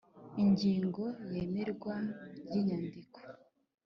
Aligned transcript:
ingingo 0.43 1.03
ya 1.13 1.15
iyemerwa 1.29 1.93
ry 2.45 2.53
inyandiko 2.59 3.19